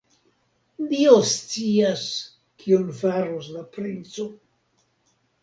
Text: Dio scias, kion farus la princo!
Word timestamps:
Dio 0.93 1.11
scias, 1.31 2.05
kion 2.63 2.89
farus 3.03 3.51
la 3.59 3.63
princo! 3.77 4.27